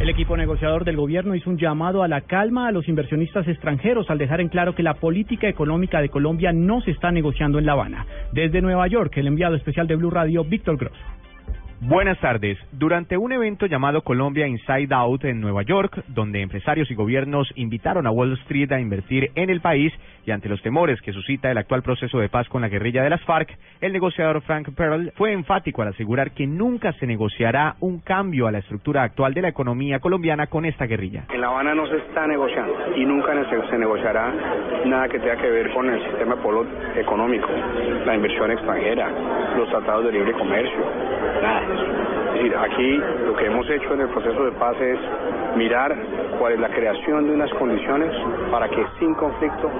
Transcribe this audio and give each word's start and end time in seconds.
El 0.00 0.08
equipo 0.08 0.36
negociador 0.36 0.84
del 0.84 0.96
gobierno 0.96 1.34
hizo 1.34 1.50
un 1.50 1.58
llamado 1.58 2.04
a 2.04 2.08
la 2.08 2.20
calma 2.20 2.68
a 2.68 2.72
los 2.72 2.86
inversionistas 2.88 3.48
extranjeros 3.48 4.08
al 4.10 4.18
dejar 4.18 4.40
en 4.40 4.48
claro 4.48 4.76
que 4.76 4.84
la 4.84 4.94
política 4.94 5.48
económica 5.48 6.00
de 6.00 6.08
Colombia 6.08 6.52
no 6.52 6.80
se 6.82 6.92
está 6.92 7.10
negociando 7.10 7.58
en 7.58 7.66
La 7.66 7.72
Habana. 7.72 8.06
Desde 8.32 8.62
Nueva 8.62 8.86
York, 8.86 9.16
el 9.16 9.26
enviado 9.26 9.56
especial 9.56 9.88
de 9.88 9.96
Blue 9.96 10.10
Radio, 10.10 10.44
Víctor 10.44 10.76
Grosso. 10.76 11.02
Buenas 11.80 12.18
tardes. 12.18 12.58
Durante 12.72 13.16
un 13.16 13.30
evento 13.30 13.66
llamado 13.66 14.02
Colombia 14.02 14.48
Inside 14.48 14.92
Out 14.92 15.24
en 15.24 15.40
Nueva 15.40 15.62
York, 15.62 16.02
donde 16.08 16.42
empresarios 16.42 16.90
y 16.90 16.96
gobiernos 16.96 17.52
invitaron 17.54 18.04
a 18.08 18.10
Wall 18.10 18.32
Street 18.40 18.72
a 18.72 18.80
invertir 18.80 19.30
en 19.36 19.48
el 19.48 19.60
país 19.60 19.92
y 20.26 20.32
ante 20.32 20.48
los 20.48 20.60
temores 20.60 21.00
que 21.00 21.12
suscita 21.12 21.50
el 21.50 21.56
actual 21.56 21.82
proceso 21.82 22.18
de 22.18 22.28
paz 22.28 22.48
con 22.48 22.62
la 22.62 22.68
guerrilla 22.68 23.02
de 23.02 23.10
las 23.10 23.22
FARC, 23.22 23.56
el 23.80 23.92
negociador 23.92 24.42
Frank 24.42 24.70
Pearl 24.74 25.12
fue 25.16 25.32
enfático 25.32 25.80
al 25.80 25.88
asegurar 25.88 26.32
que 26.32 26.48
nunca 26.48 26.92
se 26.94 27.06
negociará 27.06 27.76
un 27.80 28.00
cambio 28.00 28.48
a 28.48 28.52
la 28.52 28.58
estructura 28.58 29.04
actual 29.04 29.32
de 29.32 29.42
la 29.42 29.48
economía 29.48 30.00
colombiana 30.00 30.48
con 30.48 30.64
esta 30.64 30.86
guerrilla. 30.86 31.26
En 31.32 31.40
La 31.40 31.46
Habana 31.46 31.76
no 31.76 31.86
se 31.86 31.96
está 31.96 32.26
negociando 32.26 32.74
y 32.96 33.06
nunca 33.06 33.32
se 33.70 33.78
negociará 33.78 34.34
nada 34.84 35.08
que 35.08 35.20
tenga 35.20 35.36
que 35.36 35.48
ver 35.48 35.72
con 35.72 35.88
el 35.88 36.02
sistema 36.10 36.34
polo 36.42 36.66
económico, 36.96 37.48
la 38.04 38.16
inversión 38.16 38.50
extranjera, 38.50 39.10
los 39.56 39.68
tratados 39.70 40.06
de 40.06 40.12
libre 40.12 40.32
comercio, 40.32 40.84
nada 41.48 42.08
es 42.38 42.44
decir, 42.44 42.56
aquí 42.56 43.00
lo 43.26 43.34
que 43.36 43.46
hemos 43.46 43.68
hecho 43.68 43.94
en 43.94 44.00
el 44.02 44.08
proceso 44.08 44.44
de 44.44 44.52
paz 44.52 44.76
es 44.80 44.98
mirar 45.56 45.96
cuál 46.38 46.52
es 46.52 46.60
la 46.60 46.68
creación 46.68 47.26
de 47.26 47.34
unas 47.34 47.50
condiciones 47.54 48.14
para 48.50 48.68
que 48.68 48.84
sin 49.00 49.12
conflicto 49.14 49.70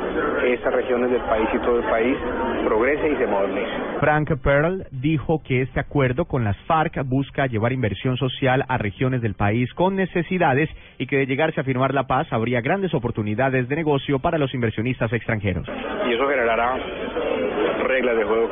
esas 0.44 0.74
regiones 0.74 1.10
del 1.10 1.20
país 1.22 1.48
y 1.54 1.58
todo 1.58 1.78
el 1.78 1.84
país 1.84 2.16
progrese 2.64 3.10
y 3.10 3.16
se 3.16 3.26
modernice. 3.26 3.70
Frank 4.00 4.30
Pearl 4.42 4.86
dijo 4.90 5.40
que 5.44 5.62
este 5.62 5.78
acuerdo 5.78 6.24
con 6.24 6.42
las 6.42 6.56
FARC 6.66 7.04
busca 7.04 7.46
llevar 7.46 7.72
inversión 7.72 8.16
social 8.16 8.64
a 8.68 8.76
regiones 8.78 9.22
del 9.22 9.34
país 9.34 9.72
con 9.74 9.94
necesidades 9.94 10.68
y 10.98 11.06
que 11.06 11.16
de 11.16 11.26
llegarse 11.26 11.60
a 11.60 11.64
firmar 11.64 11.94
la 11.94 12.08
paz 12.08 12.26
habría 12.32 12.60
grandes 12.60 12.92
oportunidades 12.92 13.68
de 13.68 13.76
negocio 13.76 14.18
para 14.18 14.38
los 14.38 14.52
inversionistas 14.52 15.12
extranjeros. 15.12 15.68
Y 16.08 16.12
eso 16.12 16.26
generará 16.28 16.76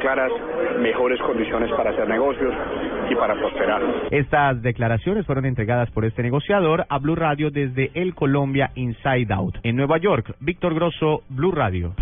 claras, 0.06 0.30
mejores 0.78 1.20
condiciones 1.20 1.68
para 1.72 1.90
hacer 1.90 2.08
negocios 2.08 2.54
y 3.10 3.14
para 3.16 3.34
prosperar. 3.34 3.82
Estas 4.12 4.62
declaraciones 4.62 5.26
fueron 5.26 5.46
entregadas 5.46 5.90
por 5.90 6.04
este 6.04 6.22
negociador 6.22 6.86
a 6.88 6.98
Blue 6.98 7.16
Radio 7.16 7.50
desde 7.50 7.90
el 7.94 8.14
Colombia 8.14 8.70
Inside 8.76 9.34
Out. 9.34 9.56
En 9.64 9.74
Nueva 9.74 9.98
York, 9.98 10.36
Víctor 10.38 10.74
Grosso, 10.74 11.22
Blue 11.28 11.50
Radio. 11.50 11.94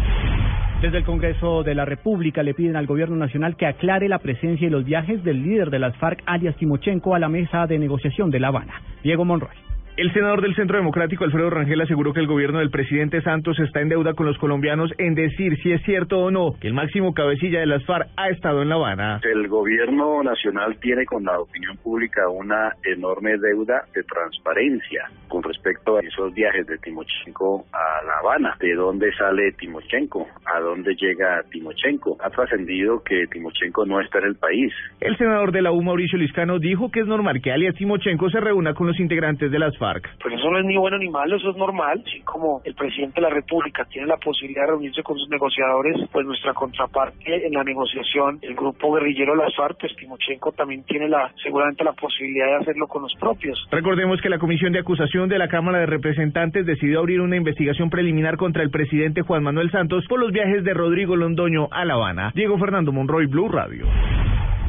Desde 0.82 0.98
el 0.98 1.04
Congreso 1.04 1.62
de 1.62 1.74
la 1.74 1.86
República 1.86 2.42
le 2.42 2.52
piden 2.52 2.76
al 2.76 2.84
Gobierno 2.84 3.16
Nacional 3.16 3.56
que 3.56 3.64
aclare 3.64 4.06
la 4.06 4.18
presencia 4.18 4.66
y 4.66 4.70
los 4.70 4.84
viajes 4.84 5.24
del 5.24 5.42
líder 5.42 5.70
de 5.70 5.78
las 5.78 5.96
FARC, 5.96 6.22
alias 6.26 6.56
Timochenko, 6.56 7.14
a 7.14 7.18
la 7.18 7.30
mesa 7.30 7.66
de 7.66 7.78
negociación 7.78 8.30
de 8.30 8.38
La 8.38 8.48
Habana. 8.48 8.82
Diego 9.02 9.24
Monroy. 9.24 9.73
El 9.96 10.12
senador 10.12 10.42
del 10.42 10.56
Centro 10.56 10.76
Democrático, 10.76 11.22
Alfredo 11.22 11.50
Rangel, 11.50 11.80
aseguró 11.80 12.12
que 12.12 12.18
el 12.18 12.26
gobierno 12.26 12.58
del 12.58 12.70
presidente 12.70 13.22
Santos 13.22 13.60
está 13.60 13.80
en 13.80 13.88
deuda 13.88 14.14
con 14.14 14.26
los 14.26 14.36
colombianos 14.38 14.90
en 14.98 15.14
decir 15.14 15.56
si 15.62 15.70
es 15.70 15.80
cierto 15.84 16.18
o 16.18 16.32
no 16.32 16.54
que 16.60 16.66
el 16.66 16.74
máximo 16.74 17.14
cabecilla 17.14 17.60
de 17.60 17.66
las 17.66 17.84
FARC 17.84 18.08
ha 18.16 18.28
estado 18.30 18.62
en 18.62 18.70
La 18.70 18.74
Habana. 18.74 19.20
El 19.22 19.46
gobierno 19.46 20.20
nacional 20.24 20.78
tiene 20.80 21.06
con 21.06 21.22
la 21.22 21.38
opinión 21.38 21.76
pública 21.76 22.28
una 22.28 22.72
enorme 22.82 23.38
deuda 23.38 23.84
de 23.94 24.02
transparencia 24.02 25.04
con 25.28 25.44
respecto 25.44 25.96
a 25.96 26.00
esos 26.00 26.34
viajes 26.34 26.66
de 26.66 26.76
Timochenko 26.78 27.64
a 27.72 28.04
La 28.04 28.18
Habana. 28.18 28.56
¿De 28.58 28.74
dónde 28.74 29.12
sale 29.12 29.52
Timochenko? 29.52 30.26
¿A 30.44 30.58
dónde 30.58 30.96
llega 30.96 31.40
Timochenko? 31.52 32.16
Ha 32.20 32.30
trascendido 32.30 33.00
que 33.04 33.28
Timochenko 33.28 33.86
no 33.86 34.00
está 34.00 34.18
en 34.18 34.24
el 34.24 34.34
país. 34.34 34.72
El 35.00 35.16
senador 35.18 35.52
de 35.52 35.62
la 35.62 35.70
U, 35.70 35.80
Mauricio 35.82 36.18
Liscano, 36.18 36.58
dijo 36.58 36.90
que 36.90 36.98
es 36.98 37.06
normal 37.06 37.40
que 37.40 37.52
alias 37.52 37.76
Timochenko 37.76 38.28
se 38.30 38.40
reúna 38.40 38.74
con 38.74 38.88
los 38.88 38.98
integrantes 38.98 39.52
de 39.52 39.58
las 39.60 39.78
FARC 39.78 39.83
pues 40.20 40.34
eso 40.34 40.50
no 40.50 40.58
es 40.58 40.64
ni 40.64 40.76
bueno 40.76 40.98
ni 40.98 41.08
malo, 41.08 41.36
eso 41.36 41.50
es 41.50 41.56
normal. 41.56 42.02
Así 42.06 42.20
como 42.20 42.62
el 42.64 42.74
presidente 42.74 43.16
de 43.16 43.22
la 43.22 43.30
República 43.30 43.84
tiene 43.84 44.06
la 44.06 44.16
posibilidad 44.16 44.62
de 44.62 44.68
reunirse 44.68 45.02
con 45.02 45.18
sus 45.18 45.28
negociadores, 45.28 45.96
pues 46.10 46.26
nuestra 46.26 46.54
contraparte 46.54 47.46
en 47.46 47.52
la 47.52 47.64
negociación, 47.64 48.38
el 48.42 48.54
grupo 48.54 48.92
guerrillero 48.94 49.34
Las 49.34 49.54
FARC, 49.54 49.78
pues 49.80 49.96
Timochenko 49.96 50.52
también 50.52 50.84
tiene 50.84 51.08
la 51.08 51.32
seguramente 51.42 51.84
la 51.84 51.92
posibilidad 51.92 52.46
de 52.46 52.56
hacerlo 52.56 52.86
con 52.86 53.02
los 53.02 53.14
propios. 53.16 53.58
Recordemos 53.70 54.20
que 54.20 54.28
la 54.28 54.38
Comisión 54.38 54.72
de 54.72 54.80
Acusación 54.80 55.28
de 55.28 55.38
la 55.38 55.48
Cámara 55.48 55.80
de 55.80 55.86
Representantes 55.86 56.66
decidió 56.66 57.00
abrir 57.00 57.20
una 57.20 57.36
investigación 57.36 57.90
preliminar 57.90 58.36
contra 58.36 58.62
el 58.62 58.70
presidente 58.70 59.22
Juan 59.22 59.42
Manuel 59.42 59.70
Santos 59.70 60.04
por 60.08 60.20
los 60.20 60.32
viajes 60.32 60.64
de 60.64 60.74
Rodrigo 60.74 61.16
Londoño 61.16 61.68
a 61.70 61.84
La 61.84 61.94
Habana. 61.94 62.32
Diego 62.34 62.58
Fernando 62.58 62.92
Monroy, 62.92 63.26
Blue 63.26 63.48
Radio. 63.48 63.86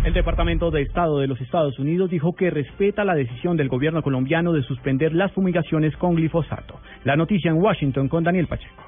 El 0.06 0.14
Departamento 0.14 0.70
de 0.70 0.84
Estado 0.84 1.18
de 1.18 1.26
los 1.26 1.42
Estados 1.42 1.80
Unidos 1.80 2.12
dijo 2.12 2.36
que 2.36 2.52
respeta 2.52 3.04
la 3.04 3.16
decisión 3.16 3.58
del 3.58 3.70
gobierno 3.70 4.04
colombiano 4.04 4.54
de 4.54 4.62
suspender 4.62 5.16
las 5.16 5.32
fumigaciones 5.32 5.98
con 5.98 6.14
glifosato. 6.14 6.80
La 7.06 7.16
noticia 7.16 7.50
en 7.50 7.58
Washington 7.58 8.08
con 8.08 8.24
Daniel 8.24 8.46
Pacheco. 8.46 8.84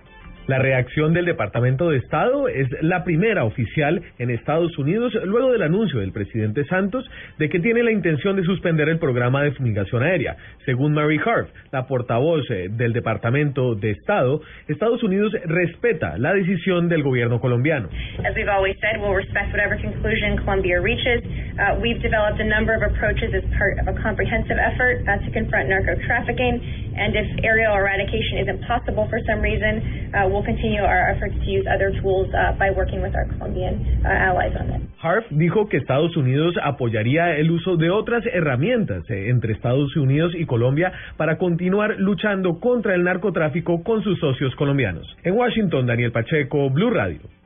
La 0.48 0.60
reacción 0.60 1.14
del 1.14 1.26
Departamento 1.26 1.90
de 1.90 1.98
Estado 1.98 2.48
es 2.48 2.70
la 2.82 3.04
primera 3.04 3.44
oficial 3.44 4.02
en 4.18 4.30
Estados 4.30 4.78
Unidos 4.78 5.14
luego 5.26 5.52
del 5.52 5.62
anuncio 5.62 6.00
del 6.00 6.14
presidente 6.14 6.64
Santos 6.66 7.06
de 7.38 7.50
que 7.50 7.60
tiene 7.60 7.84
la 7.84 7.92
intención 7.92 8.38
de 8.38 8.44
suspender 8.44 8.88
el 8.88 8.98
programa 8.98 9.44
de 9.44 9.52
fumigación 9.52 10.04
aérea. 10.04 10.38
Según 10.64 10.94
Mary 10.94 11.20
Harf, 11.24 11.50
la 11.74 11.86
portavoz 11.86 12.50
eh, 12.50 12.70
del 12.72 12.94
Departamento 12.94 13.76
de 13.76 13.92
Estado, 13.92 14.42
Estados 14.70 15.04
Unidos 15.04 15.34
respeta 15.44 16.18
la 16.18 16.34
decisión 16.34 16.88
del 16.88 17.04
gobierno 17.04 17.42
colombiano. 17.42 17.90
As 18.24 18.34
we've 18.34 18.50
always 18.50 18.78
said, 18.80 19.02
we'll 19.02 19.18
respect 19.18 19.52
whatever 19.52 19.78
conclusion 19.82 20.38
Colombia 20.46 20.80
reaches. 20.80 21.24
Uh, 21.58 21.74
we've 21.82 22.02
developed 22.02 22.40
a 22.40 22.46
number 22.46 22.78
of 22.78 22.86
approaches 22.86 23.34
as 23.34 23.42
part 23.58 23.82
of 23.82 23.90
a 23.90 23.96
comprehensive 24.02 24.62
effort 24.62 25.02
uh, 25.10 25.18
to 25.26 25.30
confront 25.34 25.70
narco 25.70 25.98
trafficking, 26.06 26.62
and 26.94 27.18
if 27.18 27.26
aerial 27.44 27.74
eradication 27.74 28.46
isn't 28.46 28.62
possible 28.70 29.10
for 29.10 29.18
some 29.26 29.42
reason, 29.42 30.14
uh, 30.14 30.30
we'll 30.30 30.46
continue 30.46 30.82
our 30.82 31.10
efforts 31.10 31.34
to 31.34 31.48
use 31.50 31.66
other 31.66 31.90
tools 32.02 32.30
uh, 32.34 32.54
by 32.62 32.70
working 32.70 33.02
with 33.02 33.16
our 33.16 33.26
Colombian 33.26 34.02
uh, 34.06 34.10
allies 34.10 34.54
on 34.54 34.70
it. 34.70 34.82
Harf 35.02 35.26
dijo 35.30 35.68
que 35.68 35.78
Estados 35.78 36.16
Unidos 36.18 36.56
apoyaría 36.64 37.38
el 37.38 37.52
uso 37.52 37.78
de 37.78 37.90
otras 37.90 38.24
herramientas 38.26 39.04
eh, 39.10 39.30
entre 39.30 39.54
Estados 39.54 39.96
Unidos 39.96 40.34
y 40.36 40.46
Colombia 40.46 40.92
para 41.18 41.38
continuar 41.38 41.96
luchando 42.00 42.60
contra 42.60 42.96
el 42.96 43.04
narcotráfico 43.04 43.84
con 43.84 44.04
sus 44.04 44.20
socios 44.20 44.56
colombianos. 44.56 45.06
En 45.24 45.34
Washington, 45.34 45.86
Daniel 45.86 46.12
Pacheco, 46.12 46.70
Blue 46.70 46.90
Radio. 46.90 47.37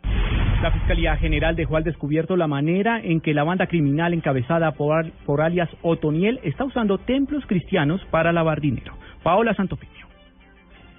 La 0.61 0.69
Fiscalía 0.69 1.17
General 1.17 1.55
dejó 1.55 1.77
al 1.77 1.83
descubierto 1.83 2.37
la 2.37 2.45
manera 2.45 2.99
en 3.01 3.19
que 3.19 3.33
la 3.33 3.43
banda 3.43 3.65
criminal 3.65 4.13
encabezada 4.13 4.73
por, 4.73 5.09
por 5.25 5.41
alias 5.41 5.69
Otoniel 5.81 6.39
está 6.43 6.65
usando 6.65 6.99
templos 6.99 7.43
cristianos 7.47 7.99
para 8.11 8.31
lavar 8.31 8.61
dinero. 8.61 8.93
Paola 9.23 9.55
Santofimio. 9.55 10.10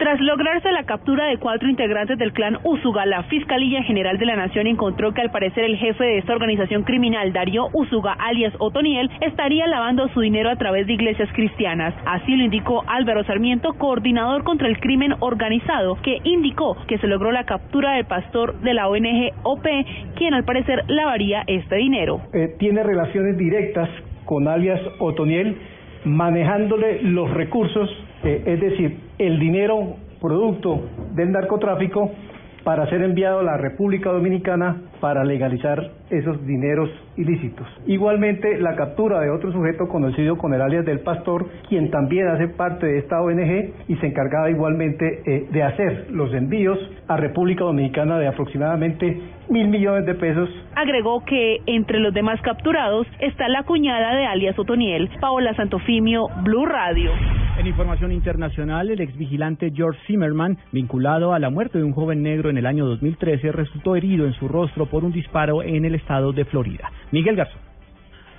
Tras 0.02 0.20
lograrse 0.20 0.72
la 0.72 0.82
captura 0.82 1.26
de 1.26 1.38
cuatro 1.38 1.68
integrantes 1.68 2.18
del 2.18 2.32
clan 2.32 2.58
Usuga, 2.64 3.06
la 3.06 3.22
Fiscalía 3.22 3.84
General 3.84 4.18
de 4.18 4.26
la 4.26 4.34
Nación 4.34 4.66
encontró 4.66 5.14
que 5.14 5.20
al 5.20 5.30
parecer 5.30 5.62
el 5.62 5.76
jefe 5.76 6.02
de 6.02 6.18
esta 6.18 6.32
organización 6.32 6.82
criminal, 6.82 7.32
Darío 7.32 7.68
Usuga, 7.72 8.14
alias 8.14 8.52
Otoniel, 8.58 9.08
estaría 9.20 9.68
lavando 9.68 10.08
su 10.08 10.18
dinero 10.18 10.50
a 10.50 10.56
través 10.56 10.88
de 10.88 10.94
iglesias 10.94 11.28
cristianas. 11.34 11.94
Así 12.04 12.34
lo 12.34 12.42
indicó 12.42 12.82
Álvaro 12.88 13.22
Sarmiento, 13.22 13.74
coordinador 13.74 14.42
contra 14.42 14.66
el 14.66 14.80
crimen 14.80 15.14
organizado, 15.20 15.94
que 16.02 16.18
indicó 16.24 16.76
que 16.88 16.98
se 16.98 17.06
logró 17.06 17.30
la 17.30 17.44
captura 17.44 17.92
del 17.92 18.04
pastor 18.04 18.58
de 18.58 18.74
la 18.74 18.88
ONG 18.88 19.30
OP, 19.44 19.68
quien 20.16 20.34
al 20.34 20.42
parecer 20.42 20.82
lavaría 20.88 21.44
este 21.46 21.76
dinero. 21.76 22.22
Eh, 22.32 22.56
tiene 22.58 22.82
relaciones 22.82 23.38
directas 23.38 23.88
con 24.24 24.48
alias 24.48 24.80
Otoniel, 24.98 25.58
manejándole 26.04 27.02
los 27.02 27.30
recursos, 27.30 27.88
eh, 28.24 28.42
es 28.46 28.60
decir, 28.60 28.98
el 29.18 29.38
dinero 29.38 29.96
producto 30.20 30.80
del 31.14 31.32
narcotráfico 31.32 32.10
para 32.64 32.88
ser 32.88 33.02
enviado 33.02 33.40
a 33.40 33.42
la 33.42 33.56
República 33.56 34.10
Dominicana 34.10 34.82
para 35.00 35.24
legalizar 35.24 35.90
esos 36.10 36.44
dineros 36.46 36.90
ilícitos. 37.16 37.66
Igualmente, 37.86 38.58
la 38.58 38.76
captura 38.76 39.20
de 39.20 39.30
otro 39.30 39.52
sujeto 39.52 39.88
conocido 39.88 40.36
con 40.36 40.54
el 40.54 40.62
alias 40.62 40.84
del 40.84 41.00
Pastor, 41.00 41.48
quien 41.68 41.90
también 41.90 42.28
hace 42.28 42.48
parte 42.48 42.86
de 42.86 42.98
esta 42.98 43.20
ONG 43.20 43.72
y 43.88 43.97
se 43.97 44.06
encargaba 44.06 44.50
igualmente 44.50 45.22
eh, 45.26 45.47
de 45.50 45.62
hacer 45.62 46.06
los 46.10 46.32
envíos 46.34 46.78
a 47.09 47.16
República 47.16 47.64
Dominicana 47.64 48.18
de 48.18 48.28
aproximadamente 48.28 49.20
mil 49.48 49.68
millones 49.68 50.06
de 50.06 50.15
pesos. 50.15 50.48
Agregó 50.74 51.24
que 51.24 51.58
entre 51.66 51.98
los 51.98 52.15
demás 52.15 52.41
capturados 52.42 53.06
está 53.20 53.48
la 53.48 53.65
cuñada 53.65 54.15
de 54.16 54.26
alias 54.26 54.58
Otoniel, 54.58 55.10
Paola 55.20 55.54
Santofimio, 55.54 56.28
Blue 56.42 56.66
Radio. 56.66 57.10
En 57.59 57.66
información 57.66 58.13
internacional, 58.13 58.91
el 58.91 59.01
exvigilante 59.03 59.71
George 59.75 60.01
Zimmerman, 60.07 60.57
vinculado 60.72 61.34
a 61.34 61.39
la 61.39 61.51
muerte 61.51 61.78
de 61.78 61.84
un 61.84 61.93
joven 61.93 62.22
negro 62.22 62.49
en 62.49 62.57
el 62.57 62.65
año 62.65 62.87
2013, 62.87 63.53
resultó 63.53 63.95
herido 63.95 64.27
en 64.27 64.33
su 64.33 64.49
rostro 64.49 64.87
por 64.87 65.04
un 65.04 65.13
disparo 65.13 65.63
en 65.63 65.84
el 65.84 65.95
estado 65.95 66.33
de 66.33 66.47
Florida. 66.47 66.91
Miguel 67.10 67.37
Garzón. 67.37 67.72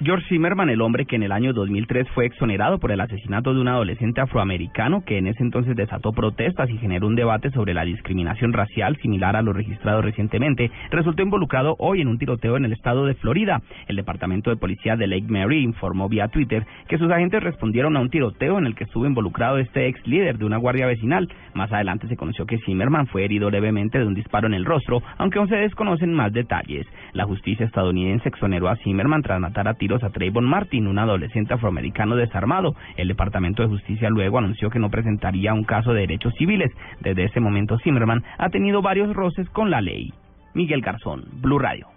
George 0.02 0.26
Zimmerman, 0.28 0.70
el 0.70 0.82
hombre 0.82 1.06
que 1.06 1.16
en 1.16 1.24
el 1.24 1.32
año 1.32 1.54
2003 1.54 2.10
fue 2.10 2.26
exonerado 2.26 2.80
por 2.80 2.92
el 2.92 3.00
asesinato 3.00 3.54
de 3.54 3.62
un 3.62 3.68
adolescente 3.68 4.22
afroamericano 4.22 5.04
que 5.06 5.20
en 5.20 5.28
ese 5.28 5.44
entonces 5.44 5.76
desató 5.76 6.12
protestas 6.12 6.70
y 6.70 6.78
generó 6.80 7.08
un 7.08 7.16
debate 7.16 7.52
sobre 7.52 7.76
la 7.76 7.86
discriminación 7.86 8.54
racial 8.54 8.98
similar 9.02 9.36
a 9.36 9.44
lo 9.44 9.54
registrado 9.54 10.02
recientemente, 10.02 10.72
resultó 10.90 11.22
involucrado 11.22 11.76
hoy 11.78 12.02
en 12.02 12.08
un 12.08 12.18
tiroteo 12.18 12.58
en 12.58 12.66
el 12.66 12.74
estado 12.74 13.06
de 13.06 13.14
Florida. 13.14 13.62
El 13.88 13.96
Departamento 13.96 14.50
de 14.50 14.58
Policía 14.58 14.96
de 14.96 15.08
Lake 15.08 15.28
Mary 15.28 15.62
informó 15.62 16.10
vía 16.10 16.28
Twitter 16.28 16.66
que 16.88 16.98
sus 16.98 17.12
agentes 17.12 17.44
respondieron 17.44 17.96
a 17.96 18.02
un 18.02 18.10
tiroteo 18.10 18.58
en 18.58 18.66
el 18.66 18.76
que 18.76 18.86
estuvo 18.86 19.06
involucrado 19.06 19.60
este 19.60 19.88
ex 19.88 20.06
líder 20.08 20.40
de 20.40 20.46
una 20.46 20.58
guardia 20.58 20.88
vecinal. 20.88 21.30
Más 21.54 21.72
adelante 21.72 22.08
se 22.08 22.18
conoció 22.18 22.46
que 22.48 22.58
Zimmerman 22.66 23.08
fue 23.08 23.26
herido 23.26 23.52
levemente 23.52 24.00
de 24.00 24.08
un 24.08 24.16
disparo 24.16 24.48
en 24.48 24.56
el 24.56 24.66
rostro, 24.66 25.04
aunque 25.18 25.38
aún 25.38 25.50
se 25.50 25.56
desconocen 25.56 26.14
más 26.14 26.34
detalles. 26.34 26.88
La 27.14 27.26
justicia 27.26 27.66
estadounidense 27.66 28.28
exoneró 28.28 28.68
a 28.68 28.76
Zimmerman 28.78 29.22
tras 29.22 29.40
matar 29.40 29.68
a 29.68 29.76
tiros 29.84 30.02
a 30.02 30.12
Trayvon 30.12 30.46
Martin, 30.46 30.88
un 30.88 30.98
adolescente 30.98 31.54
afroamericano 31.54 32.16
desarmado. 32.16 32.74
El 32.96 33.10
Departamento 33.10 33.64
de 33.64 33.68
Justicia 33.68 34.10
luego 34.10 34.38
anunció 34.38 34.70
que 34.70 34.80
no 34.80 34.90
presentaría 34.90 35.54
un 35.54 35.66
caso 35.66 35.92
de 35.92 36.00
derechos 36.02 36.34
civiles. 36.38 36.72
Desde 37.02 37.26
ese 37.26 37.42
momento 37.42 37.78
Zimmerman 37.80 38.24
ha 38.38 38.48
tenido 38.48 38.82
varios 38.82 39.14
roces 39.14 39.50
con 39.50 39.70
la 39.70 39.82
ley. 39.82 40.14
Miguel 40.54 40.80
Garzón, 40.80 41.26
Blue 41.42 41.60
Radio. 41.60 41.88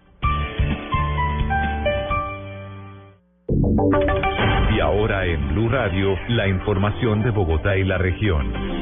Y 4.75 4.81
ahora 4.81 5.27
en 5.27 5.49
Blue 5.51 5.69
Radio, 5.69 6.17
la 6.29 6.49
información 6.49 7.23
de 7.23 7.31
Bogotá 7.31 7.77
y 7.77 7.85
la 7.85 7.99
región. 7.99 8.76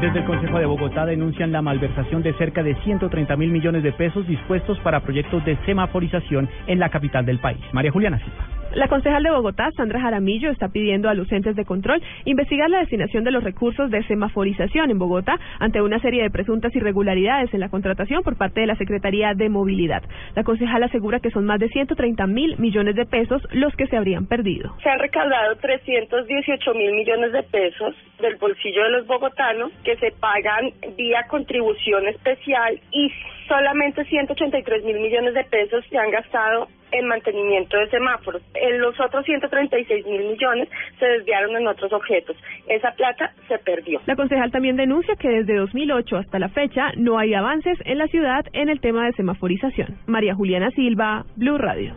Desde 0.00 0.20
el 0.20 0.24
Consejo 0.24 0.58
de 0.58 0.64
Bogotá 0.64 1.04
denuncian 1.04 1.52
la 1.52 1.60
malversación 1.60 2.22
de 2.22 2.32
cerca 2.32 2.62
de 2.62 2.74
130 2.84 3.36
mil 3.36 3.50
millones 3.50 3.82
de 3.82 3.92
pesos 3.92 4.26
dispuestos 4.26 4.78
para 4.80 5.00
proyectos 5.00 5.44
de 5.44 5.58
semaforización 5.66 6.48
en 6.66 6.78
la 6.78 6.88
capital 6.88 7.26
del 7.26 7.38
país. 7.38 7.60
María 7.72 7.90
Juliana 7.90 8.18
Silva. 8.18 8.59
La 8.74 8.86
concejal 8.86 9.24
de 9.24 9.32
Bogotá, 9.32 9.68
Sandra 9.76 10.00
Jaramillo, 10.00 10.48
está 10.50 10.68
pidiendo 10.68 11.08
a 11.08 11.14
los 11.14 11.30
entes 11.32 11.56
de 11.56 11.64
control 11.64 12.00
investigar 12.24 12.70
la 12.70 12.78
destinación 12.78 13.24
de 13.24 13.32
los 13.32 13.42
recursos 13.42 13.90
de 13.90 14.04
semaforización 14.04 14.90
en 14.92 14.98
Bogotá 14.98 15.40
ante 15.58 15.82
una 15.82 15.98
serie 15.98 16.22
de 16.22 16.30
presuntas 16.30 16.74
irregularidades 16.76 17.52
en 17.52 17.58
la 17.58 17.68
contratación 17.68 18.22
por 18.22 18.36
parte 18.36 18.60
de 18.60 18.68
la 18.68 18.76
Secretaría 18.76 19.34
de 19.34 19.48
Movilidad. 19.48 20.04
La 20.36 20.44
concejal 20.44 20.84
asegura 20.84 21.18
que 21.18 21.32
son 21.32 21.46
más 21.46 21.58
de 21.58 21.68
130 21.68 22.28
mil 22.28 22.58
millones 22.58 22.94
de 22.94 23.06
pesos 23.06 23.42
los 23.50 23.74
que 23.74 23.88
se 23.88 23.96
habrían 23.96 24.26
perdido. 24.26 24.76
Se 24.84 24.88
han 24.88 25.00
recaudado 25.00 25.56
318 25.56 26.74
mil 26.74 26.92
millones 26.92 27.32
de 27.32 27.42
pesos 27.42 27.96
del 28.20 28.36
bolsillo 28.36 28.84
de 28.84 28.90
los 28.90 29.06
bogotanos 29.08 29.72
que 29.82 29.96
se 29.96 30.12
pagan 30.12 30.70
vía 30.96 31.24
contribución 31.28 32.06
especial 32.06 32.78
y 32.92 33.10
solamente 33.48 34.04
183 34.04 34.84
mil 34.84 35.00
millones 35.00 35.34
de 35.34 35.42
pesos 35.42 35.84
se 35.90 35.98
han 35.98 36.12
gastado 36.12 36.68
en 36.92 37.06
mantenimiento 37.06 37.76
de 37.76 37.88
semáforos. 37.88 38.42
En 38.54 38.80
los 38.80 38.98
otros 39.00 39.24
136 39.24 40.06
mil 40.06 40.24
millones 40.28 40.68
se 40.98 41.06
desviaron 41.06 41.56
en 41.56 41.66
otros 41.66 41.92
objetos. 41.92 42.36
Esa 42.68 42.92
plata 42.92 43.32
se 43.48 43.58
perdió. 43.58 44.00
La 44.06 44.16
concejal 44.16 44.50
también 44.50 44.76
denuncia 44.76 45.14
que 45.16 45.28
desde 45.28 45.56
2008 45.56 46.16
hasta 46.16 46.38
la 46.38 46.48
fecha 46.48 46.92
no 46.96 47.18
hay 47.18 47.34
avances 47.34 47.78
en 47.84 47.98
la 47.98 48.06
ciudad 48.06 48.44
en 48.52 48.68
el 48.68 48.80
tema 48.80 49.06
de 49.06 49.12
semaforización. 49.12 49.98
María 50.06 50.34
Juliana 50.34 50.70
Silva, 50.70 51.24
Blue 51.36 51.58
Radio. 51.58 51.94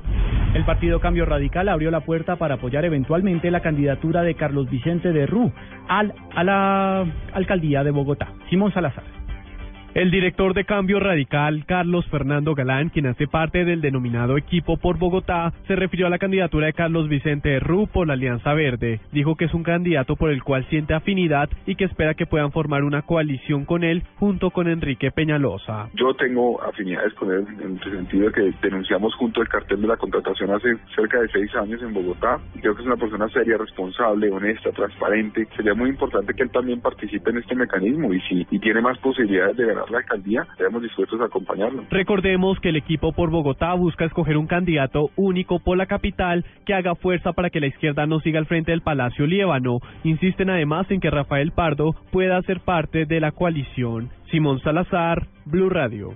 El 0.54 0.66
partido 0.66 1.00
Cambio 1.00 1.26
Radical 1.26 1.68
abrió 1.68 1.90
la 1.90 2.02
puerta 2.02 2.36
para 2.36 2.56
apoyar 2.56 2.86
eventualmente 2.86 3.50
la 3.50 3.62
candidatura 3.62 4.22
de 4.22 4.36
Carlos 4.36 4.70
Vicente 4.70 5.12
de 5.12 5.26
Rú 5.26 5.52
al, 5.88 6.14
a 6.36 6.44
la 6.44 7.06
alcaldía 7.34 7.84
de 7.84 7.90
Bogotá. 7.90 8.30
Simón 8.50 8.72
Salazar. 8.72 9.23
El 9.94 10.10
director 10.10 10.56
de 10.56 10.66
Cambio 10.66 11.00
Radical, 11.00 11.66
Carlos 11.68 12.08
Fernando 12.08 12.56
Galán, 12.56 12.90
quien 12.90 13.06
hace 13.06 13.28
parte 13.28 13.64
del 13.64 13.80
denominado 13.80 14.38
equipo 14.38 14.78
por 14.78 14.98
Bogotá, 14.98 15.54
se 15.68 15.76
refirió 15.76 16.08
a 16.08 16.10
la 16.10 16.18
candidatura 16.18 16.66
de 16.66 16.74
Carlos 16.74 17.08
Vicente 17.08 17.60
Ru 17.60 17.86
por 17.86 18.08
la 18.08 18.14
Alianza 18.14 18.56
Verde. 18.56 19.02
Dijo 19.12 19.36
que 19.36 19.46
es 19.46 19.54
un 19.54 19.62
candidato 19.62 20.16
por 20.16 20.32
el 20.32 20.44
cual 20.44 20.66
siente 20.72 20.96
afinidad 20.96 21.48
y 21.68 21.76
que 21.76 21.86
espera 21.86 22.16
que 22.16 22.26
puedan 22.26 22.52
formar 22.52 22.84
una 22.84 23.04
coalición 23.04 23.66
con 23.66 23.84
él 23.84 24.02
junto 24.18 24.50
con 24.50 24.68
Enrique 24.68 25.12
Peñalosa. 25.12 25.90
Yo 25.94 26.16
tengo 26.16 26.60
afinidades 26.64 27.14
con 27.14 27.32
él 27.32 27.46
en 27.62 27.74
el 27.74 27.80
sentido 27.84 28.26
de 28.30 28.32
que 28.32 28.54
denunciamos 28.64 29.14
junto 29.14 29.44
el 29.44 29.48
cartel 29.48 29.80
de 29.80 29.90
la 29.90 29.98
contratación 29.98 30.50
hace 30.50 30.76
cerca 30.96 31.22
de 31.22 31.28
seis 31.28 31.56
años 31.56 31.80
en 31.84 31.94
Bogotá. 31.94 32.40
Creo 32.60 32.74
que 32.74 32.82
es 32.82 32.88
una 32.88 32.98
persona 32.98 33.30
seria, 33.30 33.60
responsable, 33.60 34.32
honesta, 34.32 34.72
transparente. 34.72 35.48
Sería 35.56 35.76
muy 35.76 35.92
importante 35.92 36.34
que 36.34 36.42
él 36.42 36.50
también 36.50 36.82
participe 36.82 37.30
en 37.30 37.38
este 37.38 37.54
mecanismo 37.54 38.12
y 38.12 38.20
si 38.22 38.48
y 38.50 38.58
tiene 38.58 38.82
más 38.82 38.98
posibilidades 38.98 39.56
de 39.56 39.68
ganar 39.68 39.83
la 39.90 40.00
alcaldía, 40.00 40.48
estamos 40.58 40.82
dispuestos 40.82 41.20
a 41.22 41.26
acompañarlo. 41.26 41.84
Recordemos 41.90 42.60
que 42.60 42.70
el 42.70 42.76
equipo 42.76 43.14
por 43.14 43.30
Bogotá 43.30 43.74
busca 43.74 44.06
escoger 44.06 44.38
un 44.38 44.48
candidato 44.48 45.10
único 45.16 45.60
por 45.60 45.78
la 45.78 45.86
capital 45.86 46.46
que 46.66 46.74
haga 46.74 46.96
fuerza 46.96 47.34
para 47.34 47.50
que 47.50 47.60
la 47.60 47.68
izquierda 47.68 48.06
no 48.06 48.20
siga 48.20 48.40
al 48.40 48.46
frente 48.46 48.72
del 48.72 48.82
Palacio 48.82 49.26
Líbano. 49.26 49.80
Insisten 50.04 50.50
además 50.50 50.90
en 50.92 51.00
que 51.00 51.10
Rafael 51.10 51.52
Pardo 51.52 51.96
pueda 52.12 52.42
ser 52.44 52.60
parte 52.62 53.06
de 53.06 53.20
la 53.20 53.32
coalición. 53.32 54.10
Simón 54.32 54.60
Salazar, 54.62 55.28
Blue 55.46 55.70
Radio. 55.70 56.14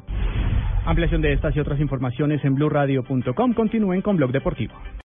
Ampliación 0.86 1.22
de 1.22 1.34
estas 1.34 1.56
y 1.56 1.60
otras 1.60 1.82
informaciones 1.82 2.44
en 2.46 2.56
blueradio.com. 2.56 3.54
Continúen 3.54 4.02
con 4.02 4.16
Blog 4.16 4.32
Deportivo. 4.32 4.74